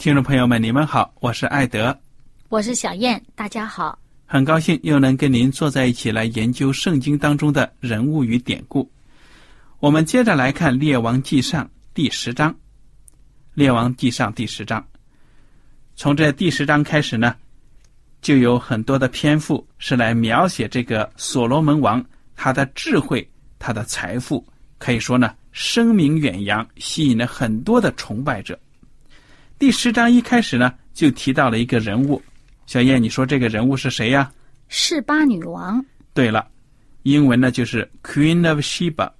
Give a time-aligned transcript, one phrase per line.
[0.00, 1.94] 听众朋友们，你们好，我是艾德，
[2.48, 3.98] 我是小燕，大家好。
[4.24, 8.90] 很高兴又能跟您坐在一起来研究圣经当中的人物与典故。
[9.78, 12.50] 我们接着来看《列王纪上》第十章，
[13.52, 14.82] 《列王纪上》第十章。
[15.96, 17.36] 从这第十章开始呢，
[18.22, 22.02] 就有很多的篇幅是来描写这个所罗门王
[22.34, 24.42] 他的智慧、他的财富，
[24.78, 28.58] 可以说呢声名远扬，吸引了很多的崇拜者。
[29.60, 32.22] 第十章一开始呢，就提到了一个人物，
[32.64, 34.32] 小燕，你说这个人物是谁呀？
[34.68, 35.84] 示巴女王。
[36.14, 36.48] 对了，
[37.02, 39.12] 英文呢就是 Queen of Sheba。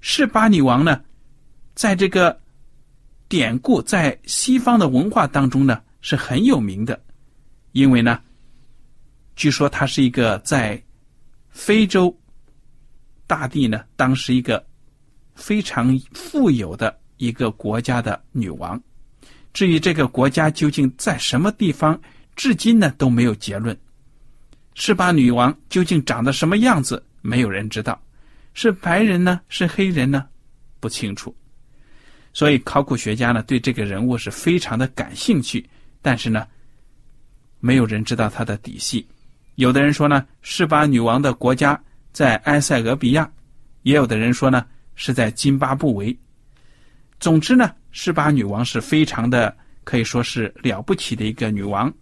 [0.00, 1.00] 示巴女王呢，
[1.76, 2.40] 在这个
[3.28, 7.00] 典故在西方的文化当中呢是很有名的，
[7.70, 8.20] 因为呢，
[9.36, 10.82] 据说她是一个在
[11.50, 12.12] 非洲
[13.28, 14.66] 大地呢当时一个
[15.36, 18.82] 非常富有的一个国家的女王。
[19.52, 22.00] 至于这个国家究竟在什么地方，
[22.36, 23.76] 至今呢都没有结论。
[24.74, 28.00] 示巴女王究竟长得什么样子，没有人知道。
[28.54, 29.40] 是白人呢？
[29.48, 30.26] 是黑人呢？
[30.78, 31.34] 不清楚。
[32.32, 35.68] 所以考古学家呢对这个人物是非常的感兴趣，
[36.00, 36.46] 但是呢，
[37.58, 39.04] 没有人知道他的底细。
[39.56, 41.80] 有的人说呢，示巴女王的国家
[42.12, 43.24] 在埃塞俄比亚；
[43.82, 46.16] 也有的人说呢，是在津巴布韦。
[47.18, 47.74] 总之呢。
[47.90, 51.92] 示巴女王是非常的，可以说是了不起的一个女王，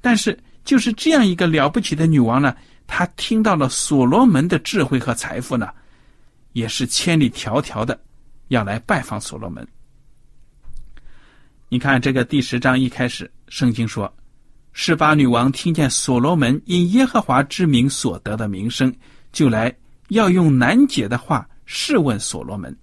[0.00, 2.56] 但是就是这样一个了不起的女王呢，
[2.86, 5.68] 她听到了所罗门的智慧和财富呢，
[6.52, 7.98] 也是千里迢迢的
[8.48, 9.66] 要来拜访所罗门。
[11.68, 14.10] 你看这个第十章一开始，圣经说，
[14.72, 18.94] 示巴女王听见所罗门因耶和华之名所得的名声，
[19.32, 19.74] 就来
[20.10, 22.74] 要用难解的话试问所罗门。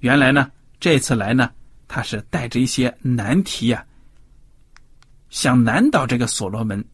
[0.00, 0.50] 原来呢。
[0.80, 1.50] 这次来呢，
[1.86, 3.84] 他是带着一些难题呀，
[5.28, 6.84] 想难倒这个所罗门。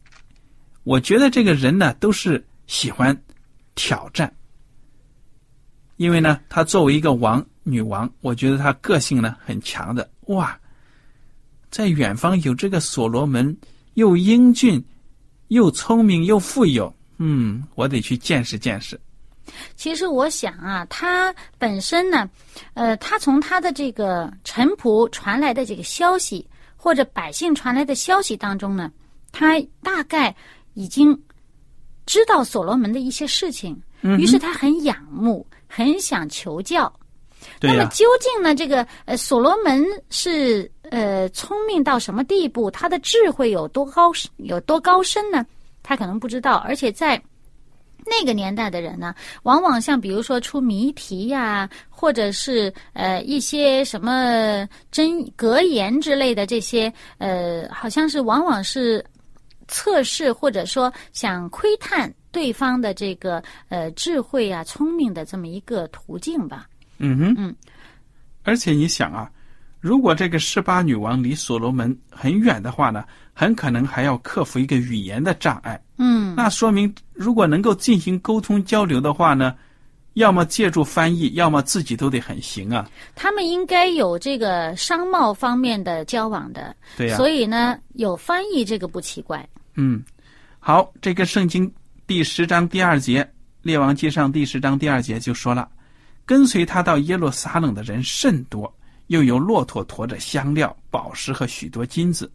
[0.83, 3.15] 我觉得这个人呢，都是喜欢
[3.75, 4.33] 挑战，
[5.97, 10.09] 因为呢，他作为一个王女王，我觉得他个性呢很强的。
[10.27, 10.59] 哇，
[11.69, 13.55] 在远方有这个所罗门，
[13.95, 14.83] 又英俊，
[15.49, 18.99] 又聪明，又富有，嗯，我得去见识见识。
[19.75, 22.29] 其实我想啊，他本身呢，
[22.73, 28.91] 呃，他从他的这个臣仆传来的这个消息，或者百姓传来的消息当中呢，
[29.31, 30.35] 他大概
[30.73, 31.17] 已经
[32.05, 36.91] 知道所罗门的一些事情，于是他很仰慕，很想求教。
[37.61, 42.71] 那么究竟呢，这个呃，所罗门是呃聪明到什么地步？
[42.71, 45.45] 他的智慧有多高有多高深呢？
[45.83, 47.21] 他可能不知道，而且在。
[48.05, 49.13] 那个年代的人呢，
[49.43, 59.03] 往往像比如说出谜题呀，或者是呃一些什么真格言之类的这些，呃，好像是往往是
[59.67, 66.67] 测试或者说想窥探对方的这个呃智慧啊、聪明的这么一个途径吧。
[66.99, 67.55] 嗯哼，嗯。
[68.43, 69.27] 而且你想啊，
[69.79, 73.03] 如果这个示巴女王离所罗门很远的话呢，
[73.33, 75.81] 很可能还要克服一个语言的障碍。
[75.97, 79.55] 嗯，那说明，如果能够进行沟通交流的话呢，
[80.13, 82.89] 要么借助翻译，要么自己都得很行啊。
[83.15, 89.47] 他们应该有这个商贸方面的交往的，对呀、所以呢，有翻译这个不奇怪。
[89.75, 90.03] 嗯，
[90.59, 91.71] 好，这个圣经
[92.07, 93.23] 第十章第二节，
[93.61, 95.69] 《列王记上》第十章第二节就说了，
[96.25, 98.73] 跟随他到耶路撒冷的人甚多，
[99.07, 102.29] 又有骆驼驮着香料、宝石和许多金子。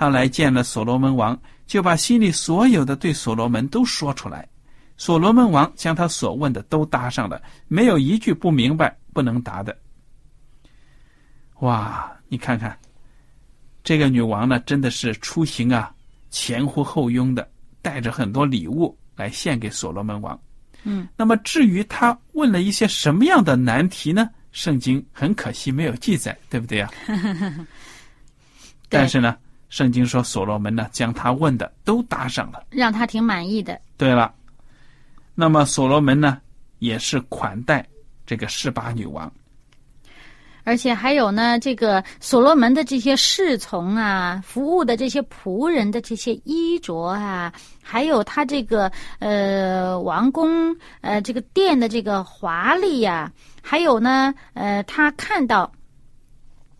[0.00, 4.48] 他来见了所罗门王，就把心里所有的对所罗门都说出来。
[4.96, 9.76] 所罗门王将他所问的都答上了，没有一句不明白、不能答的。
[11.58, 12.74] 哇，你看看，
[13.84, 15.92] 这个女王呢，真的是出行啊，
[16.30, 17.46] 前呼后拥的，
[17.82, 20.40] 带着很多礼物来献给所罗门王。
[20.84, 24.30] 嗯，那么至于他问了一些什么样的难题呢？
[24.50, 26.90] 圣经很可惜没有记载，对不对呀、
[28.88, 29.36] 但是呢，
[29.70, 32.66] 圣经说所罗门呢将他问的都答上了。
[32.68, 33.80] 让他挺满意的。
[33.96, 34.34] 对了，
[35.34, 36.38] 那么所罗门呢
[36.80, 37.86] 也是款待
[38.26, 39.32] 这个示巴女王。
[40.62, 47.52] 而且还有呢，这个所罗门的这些侍从啊，服务的这些仆人的这些衣着啊，
[47.82, 53.32] 还有他这个呃王宫呃这个殿的这个华丽呀、
[53.62, 55.72] 还有呢呃他看到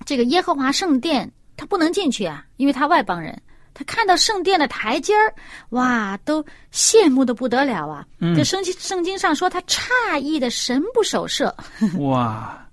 [0.04, 3.38] 这个耶和华圣殿，他不能进去啊，因为他外邦人。
[3.74, 5.32] 他看到圣殿的台阶儿，
[5.70, 6.42] 哇，都
[6.72, 8.04] 羡慕的不得了啊！
[8.18, 11.54] 嗯这圣经圣经上说他诧异的神不守舍，
[12.00, 12.66] 哇，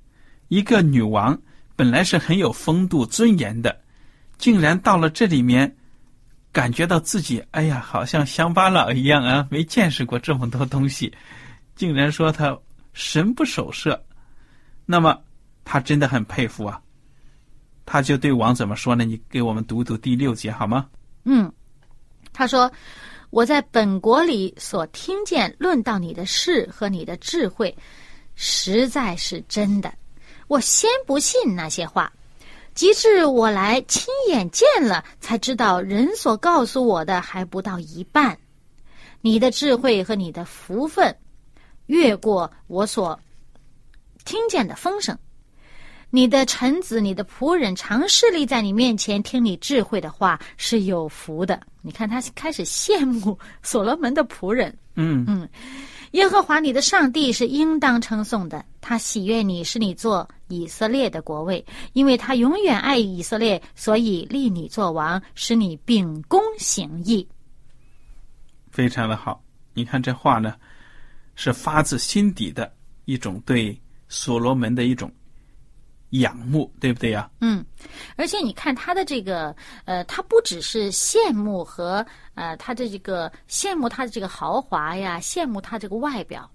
[0.48, 1.38] 一个女王
[1.75, 3.78] 本来是很有风度尊严的，
[4.38, 5.75] 竟然到了这里面，
[6.51, 11.13] 感觉到自己哎呀，好像乡巴佬一样啊，没见识过这么多东西，
[11.75, 12.57] 竟然说他
[12.94, 14.04] 神不守舍，
[14.86, 15.22] 那么
[15.63, 16.81] 他真的很佩服啊。
[17.89, 19.06] 他就对王怎么说呢？
[19.06, 20.89] 你给我们读读第六节好吗？
[21.24, 21.50] 嗯，
[22.34, 22.69] 他说
[23.31, 27.74] ：“我在本国里所听见论到你的事和你的智慧，
[28.36, 29.94] 实在是真的。
[30.50, 32.12] 我先不信那些话，
[32.75, 38.38] 及至我来亲眼见了，才知道人所告诉我的还不到一半。
[39.22, 41.16] 你的智慧和你的福分，
[41.86, 43.18] 越过我所
[44.25, 45.18] 听见的风声。”
[46.09, 51.59] 你的臣子、你的仆人常侍立在你面前，听你智慧的话是有福的。
[51.81, 54.75] 你看，他开始羡慕所罗门的仆人。
[54.95, 55.48] 嗯嗯
[56.12, 67.27] 耶和华你的上帝是应当称颂的，他喜悦你，是你做以色列的国位，因为他永远爱以色列，所以立你做王，使你秉公行义。
[68.71, 69.44] 非常的好。
[69.74, 70.56] 你看这话呢，
[71.36, 72.74] 是发自心底的
[73.04, 73.77] 一种对
[74.07, 75.12] 所罗门的一种
[76.12, 77.30] 仰慕，对不对呀？
[77.42, 77.65] 嗯，
[78.15, 79.56] 而且你看他的这个，
[79.86, 82.06] 呃，他不只是羡慕和
[82.36, 86.50] 呃他的这个羡慕他的这个豪华呀，羡慕他这个外表，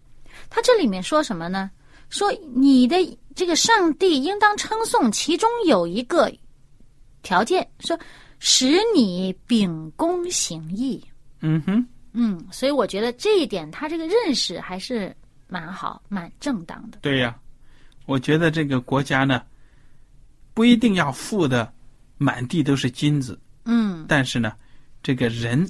[0.48, 1.70] 他这里面说什么呢？
[2.08, 2.96] 说你的
[3.34, 6.32] 这个上帝应当称颂，其中有一个
[7.22, 7.98] 条件，说
[8.38, 11.02] 使你秉公行义。
[11.40, 15.14] 嗯哼，嗯，所以我觉得这一点他这个认识还是
[15.46, 16.98] 蛮好、蛮正当的。
[17.02, 17.38] 对呀。
[18.06, 19.42] 我觉得这个国家呢，
[20.54, 21.72] 不一定要富的
[22.18, 24.52] 满地都是金子，嗯但是呢，
[25.02, 25.68] 这个人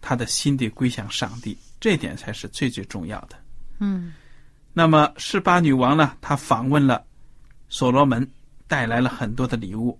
[0.00, 3.36] 他的心得归向上帝，这点才是最最重要的。
[3.80, 4.12] 嗯
[4.72, 7.04] 那么示巴女王呢，她访问了
[7.68, 8.28] 所罗门，
[8.66, 9.98] 带来了很多的礼物，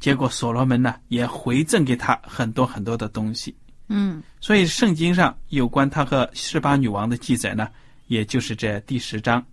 [0.00, 3.54] 结果所罗门呢也回赠给她很多很多的东西。
[3.88, 7.68] 嗯所以圣经上有关他和示巴女王的记载呢，
[8.06, 9.44] 也就是这第十章，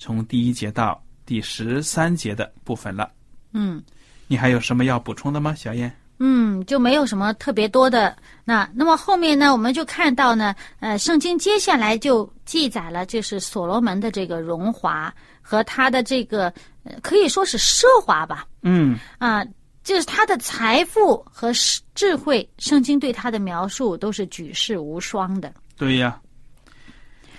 [0.00, 3.08] 从第一节到第十三节的部分了。
[3.52, 3.80] 嗯。
[4.26, 5.94] 你还有什么要补充的吗，小燕？
[6.20, 8.16] 嗯，就没有什么特别多的。
[8.44, 16.52] 那那么后面呢，我们就看到呢，呃，圣经接下来就记载了，就是所罗门的这个荣华和他的这个，
[16.84, 19.44] 呃可以说是奢华吧，嗯，啊、
[19.82, 25.52] 就是他的财富和智智慧，圣经对他的描述都是举世无双的。
[25.76, 26.20] 对呀。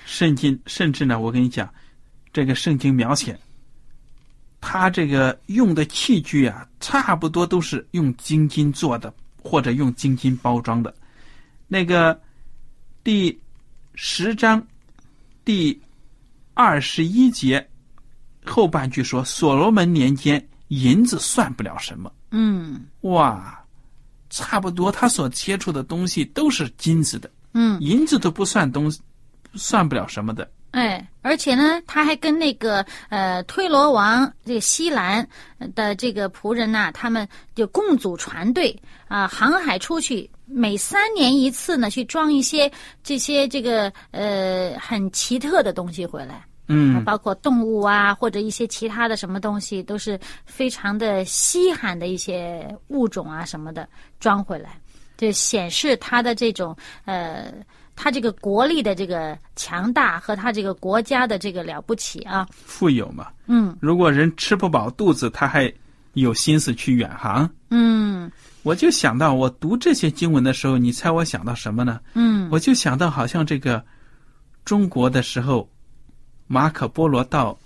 [0.05, 1.71] 圣经甚至呢，我跟你讲，
[2.33, 3.37] 这个圣经描写，
[4.59, 10.93] 他这个用的器具啊，差不多都是用金金做的，或者用金金包装的。
[11.67, 12.19] 那个
[13.03, 13.37] 第
[13.95, 14.65] 十章
[15.43, 15.79] 第
[16.53, 17.65] 二十一节
[18.45, 22.11] 后半句说：“所罗门年间，银子算不了什么。
[22.31, 23.61] 嗯”哇，
[24.29, 28.91] 差不多他所接触的东西都是金子的，嗯银子都不算东，
[29.53, 30.49] 算不了什么的。
[30.71, 35.27] 哎，而且呢，他还跟那个呃推罗王这个西兰
[35.75, 38.75] 的这个仆人呐、他们就共组船队
[39.07, 42.71] 啊、航海出去，每三年一次呢，去装一些
[43.03, 46.45] 这些这个呃很奇特的东西回来。
[46.73, 53.85] 嗯包括动物啊，或者一些其他的什么东西，都是非常的稀罕的一些物种啊什么的
[54.21, 54.79] 装回来，
[55.17, 56.73] 就显示他的这种
[57.03, 57.51] 呃，
[57.95, 62.47] 它这个国力的这个强大和他这个国家的这个了不起啊。
[62.51, 63.27] 富有嘛。
[63.47, 65.71] 嗯如果人吃不饱肚子，他还
[66.13, 67.49] 有心思去远航。
[67.69, 68.31] 嗯
[68.63, 71.99] 我就想到，我读这些经文的时候，你猜我想到什么呢？
[72.13, 73.83] 嗯我就想到，好像这个
[74.65, 75.69] 中国的时候，
[76.47, 77.57] 马可波罗到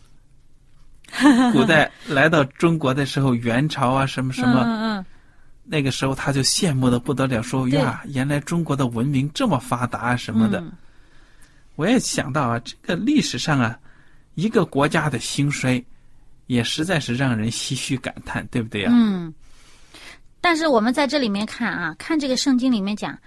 [1.53, 5.05] 古代来到中国的时候，元朝啊什么什么， 嗯嗯
[5.65, 10.60] 那个时候他就羡慕的不得了，说对呀，原来中国的文明这么发达啊什么的。
[10.60, 10.72] 嗯
[11.77, 13.77] 我也想到啊，这个历史上啊，
[14.36, 15.84] 一个国家的兴衰，
[16.48, 19.34] 也实在是让人唏嘘感叹，对不对呀、嗯，
[20.39, 23.19] 但是我们在这里面看啊，看这个圣经里面讲，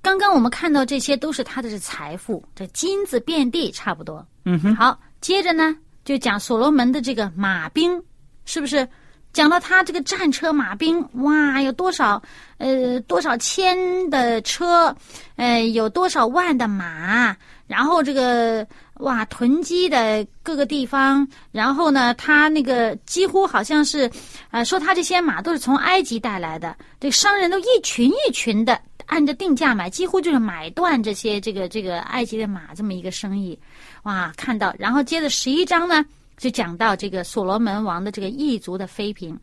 [0.00, 4.26] 刚刚我们看到这些都是他的财富，这金子遍地差不多。
[4.46, 8.02] 嗯哼，好，接着呢就讲所罗门的这个马兵，
[8.46, 8.88] 是不是？
[9.32, 12.22] 讲到他这个战车马兵，哇，有多少
[12.58, 14.94] 呃多少千的车，
[15.36, 17.34] 呃有多少万的马，
[17.66, 18.66] 然后这个
[18.98, 24.10] 哇囤积的各个地方，然后呢，他那个几乎好像是，
[24.50, 33.58] 呃，说他这些马都是从埃及带来的，这商人都一群一群的按着定价买，几乎就是买断这些这个这个埃及的马这么一个生意，
[34.02, 36.04] 哇，看到，然后接着十一章呢。
[36.36, 39.38] 就讲到这个所罗门王的这个异族的妃嫔。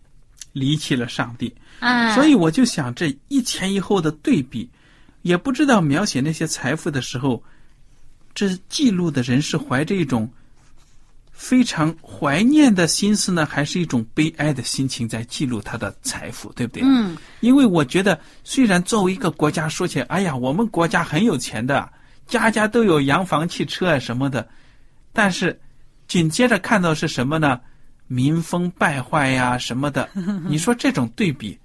[0.52, 4.68] 离弃了上帝，啊，所以我就想这一前一后的对比，
[5.22, 7.42] 也不知道描写那些财富的时候，
[8.34, 10.28] 这记录的人是怀着一种
[11.32, 16.82] 非常怀念的心思呢，还是一种悲哀的心情在记录他的财富，对不对？
[16.84, 17.16] 嗯。
[17.42, 21.88] 因为我觉得，虽然作为一个国家说起来，哎呀，我们国家很有钱的，
[22.26, 24.50] 家家都有洋房、汽车啊什么的，
[25.14, 25.58] 但是
[26.10, 27.62] 紧接着看到是什么呢？
[28.08, 30.10] 民风败坏呀什么的。
[30.50, 31.58] 你说这种对比，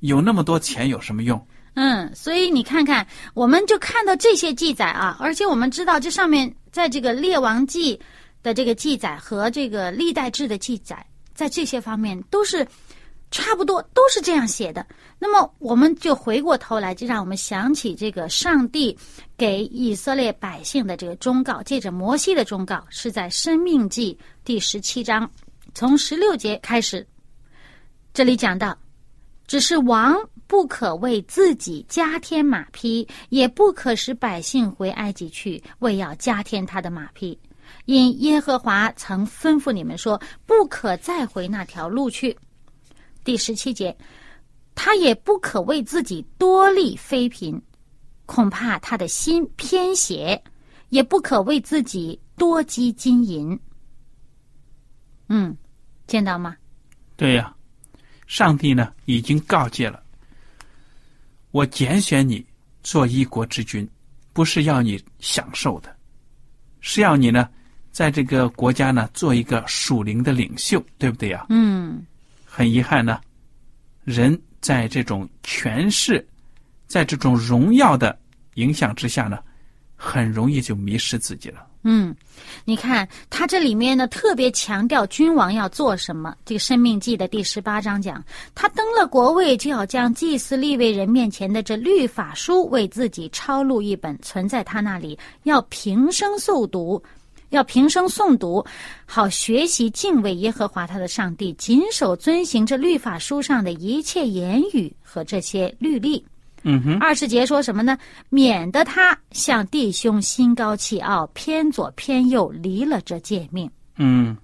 [0.00, 1.44] 有那么多钱有什么用？
[1.74, 7.96] 嗯，所以你看看，我们就看到这些记载啊，而且我们知道这上面在这个《列王记》
[8.42, 11.02] 的这个记载和这个《历代志》的记载，
[11.32, 12.68] 在这些方面都是
[13.32, 14.86] 差不多，都是这样写的。
[15.18, 18.96] 那么我们就回过头来，就让我们想起这个上帝
[19.36, 25.28] 给以色列百姓的这个忠告，借着摩西的忠告，是在《生命记》第十七章
[25.74, 27.04] 从十六节开始，
[28.14, 28.78] 这里讲到。
[29.44, 37.38] 只是王不可为自己加添马匹，也不可使百姓回埃及去，为要加添他的马匹。
[37.84, 42.34] 因耶和华曾吩咐你们说，不可再回那条路去。
[43.24, 43.96] 第十七节，
[44.74, 47.60] 他也不可为自己多立妃嫔，
[48.26, 50.36] 恐怕他的心偏邪；
[50.88, 53.58] 也不可为自己多积金银。
[55.28, 55.56] 嗯，
[56.06, 56.56] 见到吗？
[57.16, 57.54] 对呀、
[58.26, 60.02] 上帝呢已经告诫了，
[61.52, 62.44] 我拣选你
[62.82, 63.88] 做一国之君，
[64.32, 65.94] 不是要你享受的，
[66.80, 67.48] 是要你呢
[67.92, 72.04] 在这个国家呢做一个属灵的领袖，对不对呀、嗯
[72.54, 73.18] 很遗憾呢，
[74.04, 76.22] 人在这种权势，
[76.86, 78.14] 在这种荣耀的
[78.56, 79.38] 影响之下呢，
[79.96, 81.66] 很容易就迷失自己了。
[81.84, 82.14] 嗯，
[82.66, 86.36] 你看他这里面呢，特别强调君王要做什么。
[86.44, 88.22] 这个《生命记》的第十八章讲，
[88.54, 97.02] 他登了国位，就要将祭祀立位人面前的这律法书为自己抄录一本，存在他那里，要平生诵读，
[97.52, 98.64] 要平生诵读，
[99.04, 106.24] 好学习敬畏耶和华他的上帝，谨守遵行这律法书上的一切言语和这些律例。
[106.64, 107.98] 嗯哼，二十节说什么呢？
[108.30, 113.70] 免得他向弟兄心高气傲，偏左偏右，离了这诫命。
[113.96, 114.36] 嗯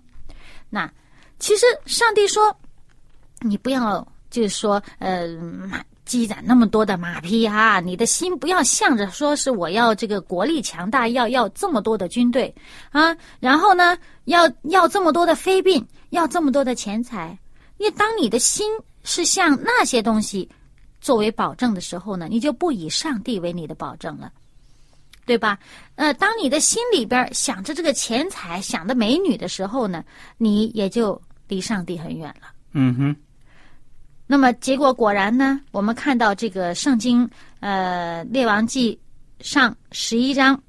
[0.68, 0.90] 那
[1.38, 2.54] 其实上帝说，
[3.40, 5.28] 你不要就是说，呃，
[5.70, 12.52] 马积攒那么多的马匹啊，你的心不要向着说是我要这个国力强大，要要这么多的军队
[12.90, 17.38] 啊，然后呢，要要这么多的非病，要这么多的钱财。
[17.76, 18.66] 因为当你的心
[19.04, 20.48] 是向那些东西
[21.00, 24.32] 作为保证的时候呢，你就不以上帝为你的保证了。
[25.26, 25.58] 对吧？
[25.96, 30.02] 呃，当你的心里边想着这个钱财、想着美女的时候呢，
[30.38, 32.48] 你也就离上帝很远了。
[32.72, 33.16] 嗯哼，
[34.30, 37.28] 那么结果果然呢，我们看到这个圣经
[37.60, 39.00] 呃《列王记》
[39.44, 40.60] 上十一章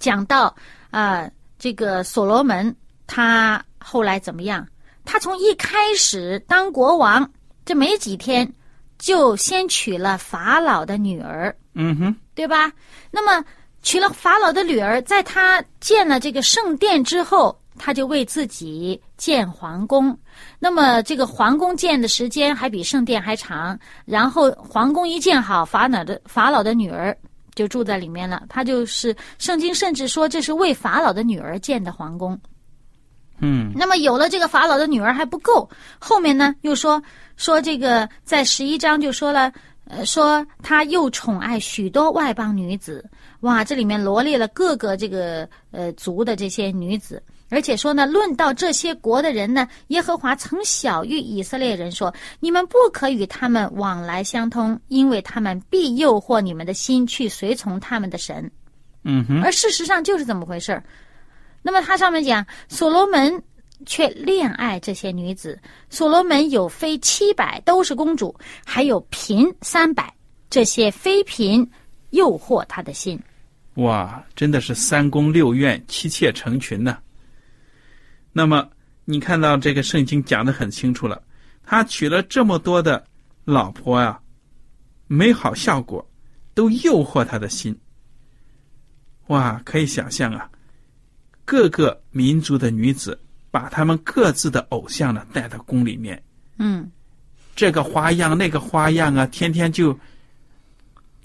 [0.00, 0.54] 讲到
[0.90, 2.74] 啊、这个所罗门
[3.06, 4.66] 他后来怎么样？
[5.04, 7.30] 他从一开始当国王，
[7.64, 8.52] 这没几天
[8.98, 12.72] 就先娶了法老的女儿，嗯哼，对吧？
[13.10, 13.44] 那么
[13.82, 20.18] 娶了法老的女儿，在他建了这个圣殿之后，他就为自己建皇宫。
[20.58, 23.78] 那么这个皇宫建的时间还比圣殿还长。
[24.04, 27.16] 然后皇宫一建好，法老的法老的女儿
[27.54, 28.42] 就住在里面了。
[28.48, 32.38] 他就是圣经甚至说这是为法老的女儿建的皇宫。
[33.44, 35.68] 嗯那么有了这个法老的女儿还不够，
[35.98, 37.02] 后面呢又说
[37.36, 39.52] 说这个在十一章就说了，
[39.88, 43.04] 呃，说他又宠爱许多外邦女子，
[43.40, 47.20] 哇，这里面罗列了各个这个呃族的这些女子，
[47.52, 58.50] 而且说呢，论到这些国的人呢，耶和华曾晓谕以色列人说，你们不可与他们往来相通，因为他们必诱惑你们的心去随从他们的神。
[59.04, 60.82] 嗯哼，而事实上就是这么回事儿。
[61.60, 63.42] 那么他上面讲，所罗门
[63.84, 70.10] 却恋爱这些女子，所罗门有妃七百，都是公主，还有嫔三百，
[70.48, 71.68] 这些妃嫔
[72.10, 73.20] 诱惑他的心。
[73.74, 76.96] 哇，真的是三宫六院，妻妾成群呢。
[78.32, 78.68] 那么
[79.04, 81.22] 你看到这个圣经讲的很清楚了，
[81.64, 83.04] 他娶了这么多的
[83.44, 84.20] 老婆啊、
[85.06, 86.08] 没好效果，
[86.54, 87.78] 都诱惑他的心。
[89.28, 90.50] 哇，可以想象啊，
[91.44, 93.18] 各个民族的女子
[93.50, 96.22] 把他们各自的偶像呢带到宫里面，
[96.58, 96.90] 嗯，
[97.54, 99.98] 这个花样那个花样啊，天天就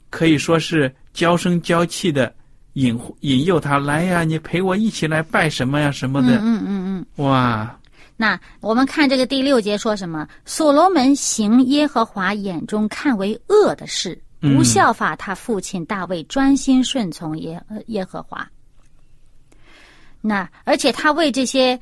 [0.10, 2.34] 可以说是娇声娇气的
[2.78, 7.26] 引引诱他来呀，你陪我一起来拜什么呀什么的，嗯嗯嗯嗯。
[7.26, 7.80] 哇，
[8.16, 10.28] 那我们看这个第六节说什么？
[10.46, 18.48] 所罗门行耶和华眼中看为恶的事，嗯不效法他父亲大卫，专心顺从耶呃耶和华。
[20.22, 21.80] 那而且他为这些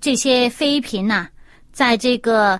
[0.00, 1.28] 这些妃嫔呐、
[1.72, 2.58] 在这个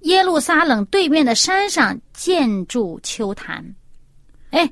[0.00, 3.62] 耶路撒冷对面的山上建筑秋坛。
[4.50, 4.70] 哎，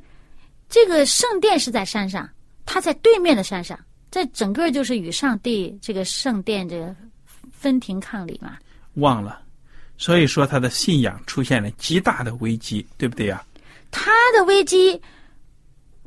[0.71, 2.27] 这个圣殿是在山上，
[2.65, 6.95] 他在对面的山上，这整个就是与上帝这个圣殿这个
[7.53, 8.57] 分庭抗礼嘛。
[8.95, 9.43] 忘了，
[9.99, 13.45] 所以说他的信仰出现了极大的危机，对不对呀？
[13.91, 15.01] 他的危机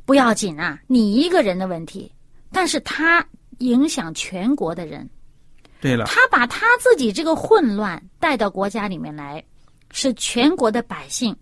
[0.06, 2.10] 不要紧啊，你一个人的问题，
[2.50, 3.22] 但是他
[3.58, 5.06] 影响全国的人，
[5.78, 9.44] 对了，他把他自己这个混乱带到国家里面来，
[9.90, 11.36] 使全国的百姓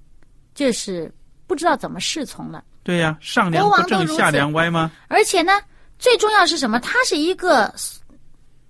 [0.57, 1.13] 就是
[1.47, 2.65] 不知道怎么侍从了。
[2.83, 4.91] 对呀，上梁不正下梁歪吗？
[5.09, 5.53] 而且呢，
[5.99, 6.81] 最重要是什么？
[6.81, 7.73] 他是一个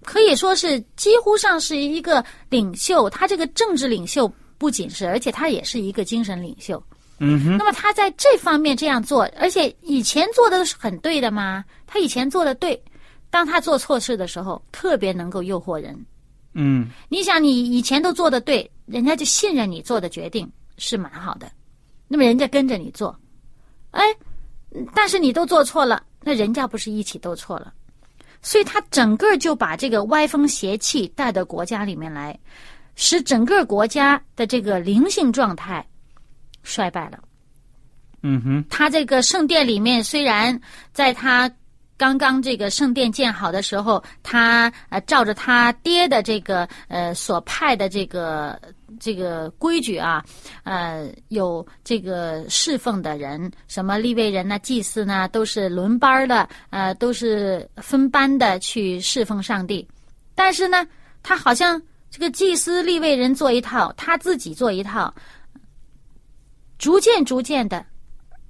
[0.04, 6.82] 可以说是几乎上是一个领袖，他这个政治领袖不仅是，而且他也是一个精神领袖。
[7.24, 12.82] 嗯哼，那么他在这方面这样做，而且以前做的是很对的嘛，他以前做的对，
[13.30, 15.96] 当他做错事的时候，特别能够诱惑人。
[16.54, 21.50] 嗯，你想，你以前都做的对，人家就信任你做的决定是蛮好的，
[22.08, 23.16] 那么人家跟着你做，
[23.92, 24.02] 哎，
[24.94, 27.72] 但是你都做错了，那人家不是一起都错了，
[28.42, 32.38] 所以他整个就把这个歪风邪气带到国家里面来，
[32.94, 35.86] 使整个国家的这个灵性状态
[36.62, 37.18] 衰败了。
[38.22, 40.58] 嗯哼，他这个圣殿里面，虽然
[40.92, 41.50] 在他
[41.96, 48.58] 刚刚这个圣殿建好的时候，他呃照着他爹的这个呃所派的这个
[48.98, 50.24] 这个规矩啊，
[50.64, 59.86] 呃有这个侍奉的人，什么立位人呐、祭司呢，都是轮班的，呃都是分班的去侍奉上帝。
[60.34, 60.86] 但是呢，
[61.22, 65.14] 他好像这个祭司立位人做一套，他自己做一套，
[66.78, 67.84] 逐渐逐渐的。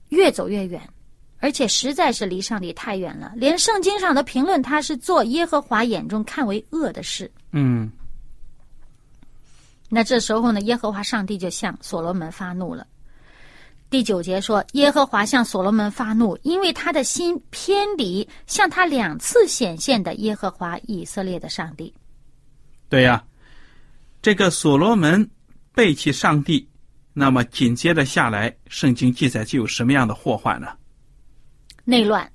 [0.08, 0.78] 越走越远，
[1.38, 3.32] 而且实在是离上帝太远了。
[3.34, 7.32] 连圣经上的评论，他是做耶和华眼中看为恶的事。
[7.52, 7.90] 嗯，
[9.94, 12.86] 那这时候呢，耶和华上帝就向所罗门发怒了。
[13.90, 21.92] 第九节说，耶和华向所罗门发怒，因为他的心偏离向他两次显现的耶和华以色列的上帝。
[22.88, 23.22] 对呀，
[24.22, 25.28] 这个所罗门
[25.74, 26.66] 背弃上帝。
[27.12, 30.68] 那么紧接着下来，圣经记载就有什么样的祸患呢？
[31.84, 32.32] 内乱，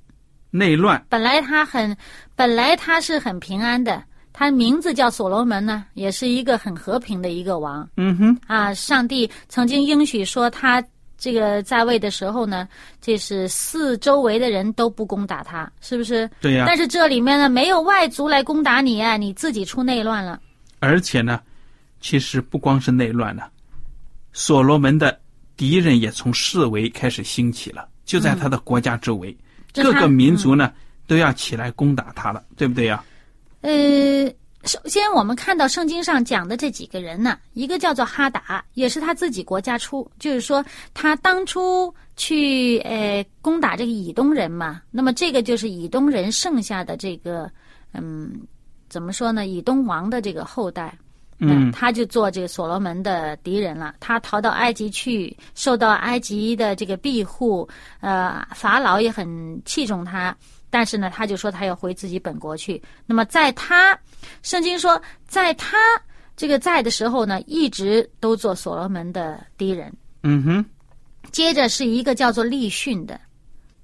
[0.52, 1.04] 内乱。
[1.10, 1.98] 本来他很，
[2.36, 4.04] 本来他是很平安的，
[4.40, 7.90] 他名字叫所罗门呢，也是一个很和平的一个王。
[7.98, 10.84] 嗯哼，啊，上帝曾经应许说，他
[11.18, 12.70] 这个在位的时候呢，
[13.02, 16.30] 这是四周围的人都不攻打他，是不是？
[16.40, 16.66] 对呀。
[16.68, 20.40] 但是这里面呢，没有外族来攻打你啊，你自己出内乱了。
[20.82, 21.42] 而且呢，
[22.00, 23.50] 其实不光是内乱了。
[24.34, 25.20] 所罗门的
[25.56, 29.36] 敌人也从四围开始兴起了，就在他的国家周围，
[29.74, 30.74] 嗯、各个民族呢、嗯、
[31.08, 33.04] 都要起来攻打他了，对不对呀？
[33.62, 34.32] 呃，
[34.64, 47.50] 首先我们看到圣经上讲的这几个人呢，一个叫做哈达，也是他自己国家出，就是说他当初去呃攻打这个以东人嘛，那么这个就是以东人剩下的这个
[47.94, 48.32] 嗯，
[48.90, 49.48] 怎么说呢？
[49.48, 50.98] 以东王的这个后代。
[51.40, 53.94] 嗯，他就做这个所罗门的敌人了。
[54.00, 60.36] 他逃到埃及去，受到埃及的这个庇护，呃，法老也很器重他。
[60.70, 62.82] 但是呢，他就说他要回自己本国去。
[63.06, 63.98] 那么在他，
[64.44, 65.78] 圣经说，在他
[66.36, 69.92] 这个在的时候呢，一直都做所罗门的敌人。
[70.24, 70.66] 嗯哼，
[71.32, 73.20] 接着是一个叫做利逊的，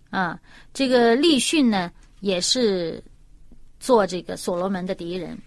[0.09, 0.39] 啊，
[0.73, 3.03] 这个利逊呢也是
[3.79, 5.37] 做这个所罗门的敌人。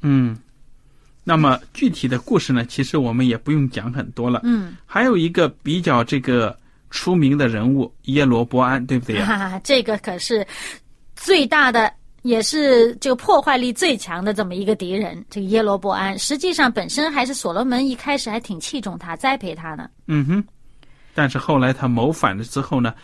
[0.00, 0.36] 嗯。
[1.24, 2.64] 那么具体的故事呢？
[2.66, 4.40] 其实我们也不用讲很多了。
[4.42, 6.58] 嗯，还有一个比较这个
[6.92, 9.60] 出名的人物耶罗伯安，对不对呀？
[9.64, 10.46] 这个可是
[11.16, 15.24] 最大的，也是这个破坏力最强的这么一个敌人。
[15.28, 19.90] 这个耶罗伯安，实际上本身还是所罗门一开始还挺器重他、栽培他的。
[20.06, 20.44] 嗯哼，
[21.14, 22.94] 但是后来他谋反了之后呢，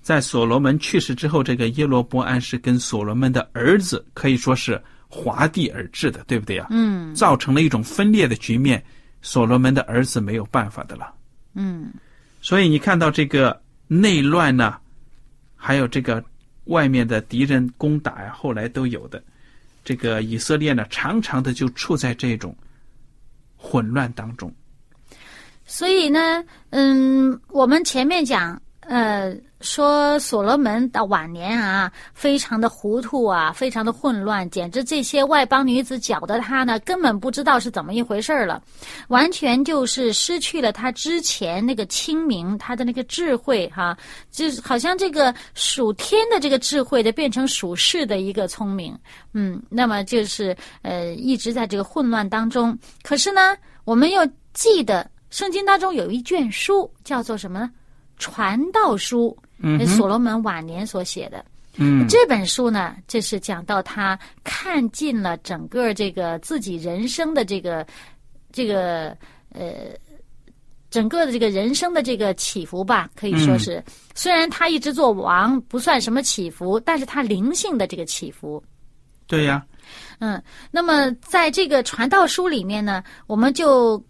[0.00, 4.80] 在所罗门去世之后，这个耶罗伯安是跟所罗门的儿子可以说是。
[5.12, 6.68] 划地而治的，对不对呀？
[6.70, 8.80] 嗯，造成了一种分裂的局面，
[9.22, 11.12] 所罗门的儿子没有办法的了。
[11.54, 11.92] 嗯，
[12.40, 14.78] 所以你看到这个内乱呢，
[15.56, 16.24] 还有这个
[16.64, 19.22] 外面的敌人攻打呀，后来都有的。
[19.84, 22.56] 这个以色列呢，常常的就处在这种
[23.56, 24.52] 混乱当中。
[25.64, 28.60] 所以呢，嗯，我们前面讲。
[28.90, 38.60] 呃，说所罗门的晚年啊，非常的糊涂啊，非常的混乱，简直这些外邦女子搅得他呢，根本不知道是怎么一回事了，
[39.06, 43.96] 完全就是失去了他之前那个清明，他的那个智慧哈，
[44.32, 48.92] 就是好像这个属天的这个智慧的变成属世的一个聪明，
[49.34, 52.76] 嗯，那么就是呃一直在这个混乱当中。
[53.04, 57.70] 可是呢，我们要记得圣经当中有一卷书叫做什么呢？
[58.20, 61.44] 传道书，嗯所罗门晚年所写的。
[61.76, 67.86] 嗯，这本书呢，这是讲到他看尽了整个这个自己人生的这个
[68.52, 69.16] 这个
[69.52, 69.96] 呃，
[70.90, 73.82] 整个的这个人生的这个起伏吧，可以说是。
[74.14, 78.62] 虽然他一直做王，不算什么起伏，但是他灵性的这个起伏。
[79.26, 79.64] 对呀。
[80.18, 84.00] 嗯，那么在这个传道书里面呢，我们就。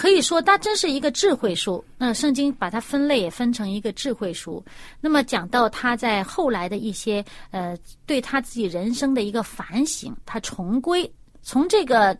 [0.00, 1.84] 可以说，它真是一个智慧书。
[1.98, 4.64] 那圣经把它分类也分成一个智慧书。
[4.98, 12.16] 那么讲到他在后来的一些呃，对他自己人生的一个反省，他重归从这个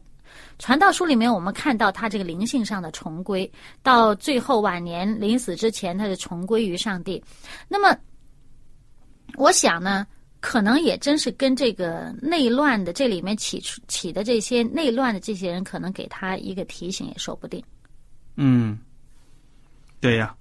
[0.58, 3.50] 传道书里面，我们看到他这个灵性上的重归，
[3.82, 7.24] 到最后晚年临死之前，他是重归于上帝。
[7.66, 7.96] 那么，
[9.36, 10.06] 我想呢。
[10.40, 17.62] 可能也真是跟这个内乱的这里面起出起的这些内乱的这些人，可能给他一个提醒也说不定。
[18.36, 18.78] 嗯，
[20.00, 20.34] 对呀。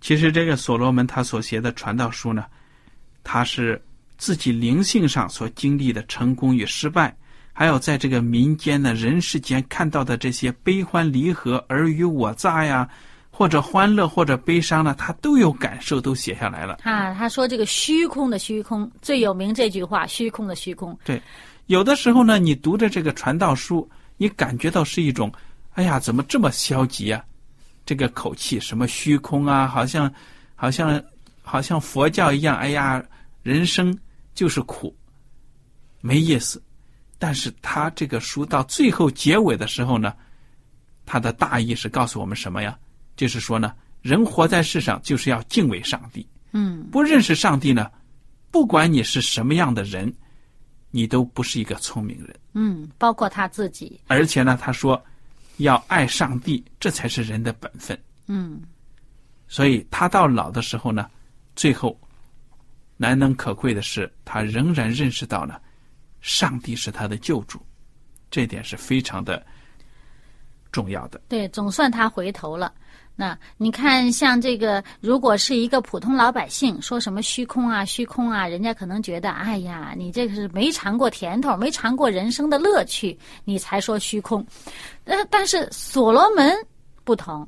[0.00, 2.44] 其实这个所罗门他所写的传道书呢，
[3.22, 3.82] 他是
[4.18, 7.16] 自己灵性上所经历的成功与失败，
[7.54, 12.86] 还有在这个民间的人世间看到的这些悲欢离合、尔虞我诈呀。
[13.36, 16.78] 或者欢乐，或者悲伤呢，他都有感受，都写下来了。
[16.84, 20.96] 啊，他说这个虚空的虚空最有名这句话，虚空的虚空。
[21.04, 21.20] 对，
[21.66, 25.32] 有的时候呢，你读着这个传道书，你感觉到是一种，
[25.72, 27.24] 哎呀，怎么这么消极啊？
[27.84, 29.66] 这个口气，什么虚空啊？
[29.66, 30.08] 好像，
[30.54, 31.02] 好像，
[31.42, 32.56] 好像佛教一样。
[32.56, 33.04] 哎呀，
[33.42, 33.98] 人生
[34.32, 34.94] 就是苦，
[36.00, 36.62] 没意思。
[37.18, 40.14] 但是他这个书到最后结尾的时候呢，
[41.04, 42.78] 他的大意是告诉我们什么呀？
[43.16, 46.26] 就是说呢，人活在世上就是要敬畏上帝。
[46.52, 47.90] 嗯，不认识上帝呢，
[48.50, 50.12] 不管你是什么样的人，
[50.90, 52.36] 你都不是一个聪明人。
[52.52, 54.00] 嗯，包括他自己。
[54.06, 55.02] 而且呢，他说
[55.56, 57.98] 要爱上帝，这才是人的本分。
[58.26, 58.62] 嗯，
[59.48, 61.10] 所以他到老的时候呢，
[61.56, 61.98] 最后
[62.96, 65.60] 难能可贵的是，他仍然认识到了
[66.20, 67.60] 上帝是他的救主，
[68.30, 69.44] 这点是非常的
[70.70, 71.20] 重要的。
[71.28, 72.72] 对，总算他回头了。
[73.16, 84.44] 那你看，像这个，如果是一个普通老百姓，说什么虚空啊、虚空啊，人家可能觉得，哎呀，你这个是没尝过甜头，没尝过人生的乐趣，你才说虚空。
[85.04, 86.52] 呃，但是所罗门
[87.04, 87.46] 不同，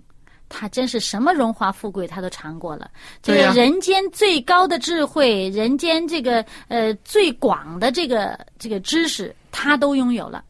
[0.48, 2.88] 他真是什么荣华富贵他都尝过了，
[3.20, 10.44] 这个人间最高的智慧，人间这个呃最广的这个这个知识，他都拥有了。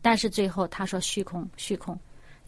[0.00, 1.94] 但是最后他说虚空，虚空，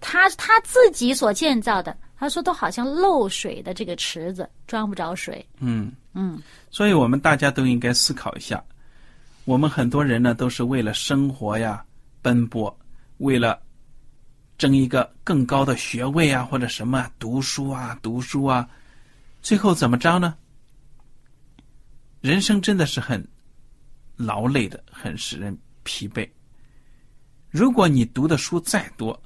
[0.00, 1.94] 他他自己所建造的。
[2.24, 8.64] 他说：“都好像漏水的这个池子，装不着水。”嗯，嗯所以我们大家都应该思考一下，
[9.44, 11.84] 我们很多人呢都是为了生活呀
[12.22, 12.74] 奔波，
[13.18, 13.60] 为了
[14.56, 18.66] 争一个更高的学位啊或者什么读书啊读书啊，
[19.42, 20.34] 最后怎么着呢？
[22.22, 23.22] 人生真的是很
[24.16, 26.26] 劳累的，很使人疲惫。
[27.50, 29.22] 如果你读的书再多，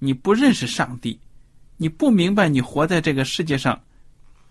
[0.00, 1.16] 你不认识上帝，
[1.76, 3.80] 你不明白你活在这个世界上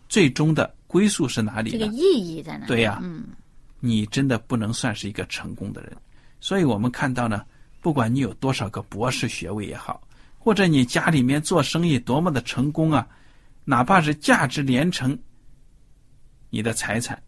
[0.09, 1.79] 最终的归宿是哪里呢？
[1.79, 2.67] 这个意义在哪里？
[2.67, 3.25] 对呀嗯
[3.79, 5.91] 你真的不能算是一个成功的人。
[6.39, 7.45] 所以我们看到呢，
[7.81, 10.01] 不管你有多少个博士学位也好，
[10.38, 13.07] 或者你家里面做生意多么的成功啊，
[13.65, 15.17] 哪怕是价值连城，
[16.49, 17.21] 你的财产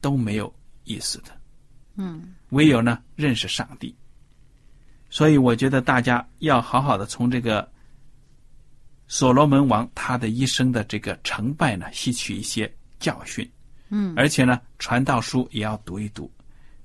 [0.00, 1.30] 都没有意思的。
[1.96, 3.94] 嗯唯有呢认识上帝。
[5.10, 7.70] 所以我觉得大家要好好的从这个
[9.12, 13.46] 所罗门王他的一生的这个成败呢，吸取一些教训。
[13.90, 16.32] 嗯而且呢，传道书也要读一读，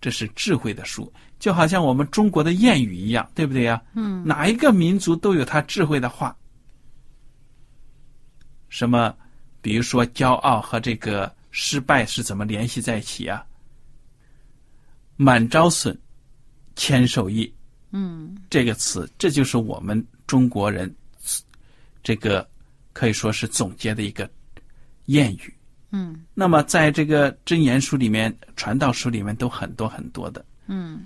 [0.02, 1.10] 这是智慧的书，
[1.40, 3.82] 就好像我们中国的谚语一样，对不对呀？
[3.94, 6.36] 嗯哪一个民族都有他智慧的话。
[8.68, 9.16] 什么，
[9.62, 13.42] 比如说骄傲和这个失败是怎么联系在一起啊？
[15.16, 15.98] 满招损，
[16.76, 17.50] 谦受益，
[17.94, 20.94] 嗯这个词，这就是我们中国人
[22.08, 22.48] 这个
[22.94, 24.30] 可以说是总结的一个
[25.08, 25.54] 谚语。
[25.92, 30.46] 嗯那么在这个真言书里面、传道书里面都很多很多的。
[30.68, 31.06] 嗯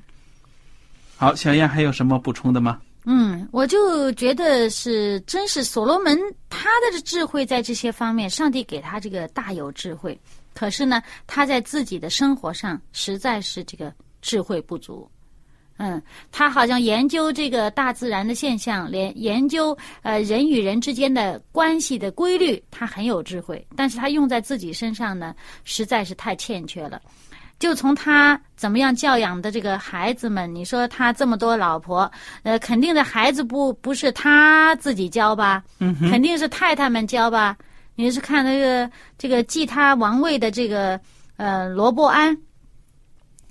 [1.17, 2.79] 好，小燕还有什么补充的吗？
[3.05, 6.15] 嗯，我就觉得是，真是所罗门
[6.49, 10.15] 他的智慧在这些方面，上帝给他这个大有智慧。
[10.53, 15.09] 可是呢，他在自己的生活上实在是这个智慧不足。
[15.83, 15.99] 嗯，
[16.31, 23.65] 他好像研究这个大自然的现象，连研究呃人与人之间的关系的规律，他很有智慧。
[23.75, 27.01] 但是他用在自己身上呢，实在是太欠缺了。
[27.57, 32.11] 就从他怎么样教养的这个孩子们，你说他这么多老婆，
[32.43, 35.63] 呃，肯定的孩子不不是他自己教吧？
[35.79, 37.57] 嗯，肯定是太太们教吧？
[37.95, 40.99] 你是看那个这个继他王位的这个
[41.37, 42.37] 呃罗伯安，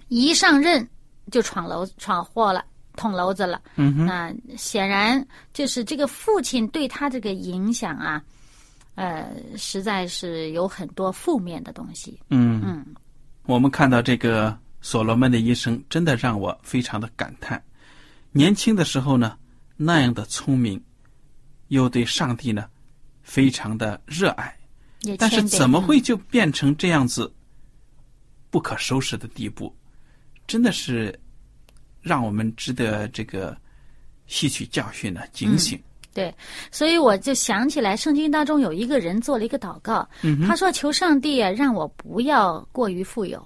[0.06, 0.88] 一上任
[1.30, 2.64] 就闯楼闯祸了，
[2.96, 3.60] 捅娄子了。
[3.76, 8.22] 嗯哼，那显然就是这个父亲对他这个影响啊，
[8.96, 12.20] 呃，实在是有很多负面的东西。
[12.28, 12.84] 嗯嗯
[13.44, 17.62] 我们看到这个所罗门的一生，真的让我非常的感叹。
[18.32, 19.36] 年轻的时候呢，
[19.76, 20.80] 那样的聪明，
[21.68, 22.66] 又对上帝呢，
[23.22, 24.56] 非常的热爱，
[25.18, 27.32] 但是怎么会就变成这样子
[28.50, 29.74] 不可收拾的地步？
[30.50, 31.16] 真的是
[32.02, 33.56] 让我们值得这个
[34.26, 35.80] 吸取教训呢，警醒。
[36.12, 36.34] 对，
[36.72, 43.40] 所以我就想起来，圣经当中有一个人做了一个祷告，嗯他说：“求上帝啊，让我不要过于富有，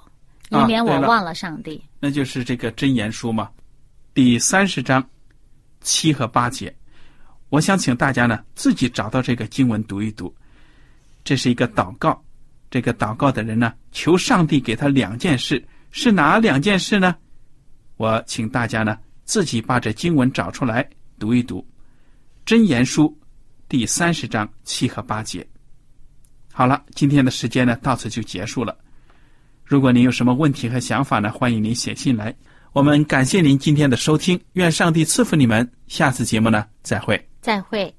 [0.48, 1.84] 以免我忘了上帝。
[2.00, 3.50] 那就是这个真言书嘛，
[4.14, 5.06] 第三十章
[5.82, 6.74] 七和八节。
[7.50, 10.34] 我想请大家呢自己找到这个经文读一读，
[11.22, 12.18] 这是一个祷告。
[12.70, 15.62] 这个祷告的人呢，求上帝给他两件事，
[15.96, 17.14] 是哪两件事呢？
[17.98, 20.84] 我请大家呢自己把这经文找出来
[21.20, 21.60] 读一读，
[22.44, 23.04] 《真言书》
[23.68, 25.46] 第三十章七和八节。
[26.52, 28.76] 好了，今天的时间呢到此就结束了。
[29.62, 32.34] 如果您有什么问题和想法呢，欢迎您写信来。
[32.72, 35.70] 我们感谢您今天的收听，愿上帝赐福你们。
[35.86, 37.94] 下次节目呢，再会。”再会。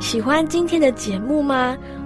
[0.00, 1.76] 喜欢今天的节目吗？